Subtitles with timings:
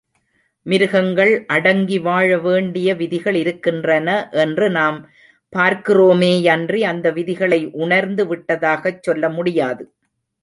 [0.65, 4.97] மிருகங்கள் அடங்கி வாழவேண்டிய விதிகள் இருக்கின்றன என்று நாம்
[5.53, 9.83] பார்க்கிறோமேயன்றி, அந்த விதிகளை உணர்ந்து விட்டதாகச் சொல்ல முடியாது.